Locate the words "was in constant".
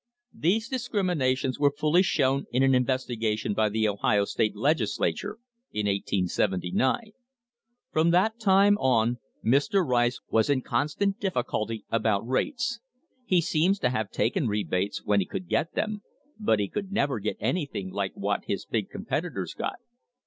10.27-11.19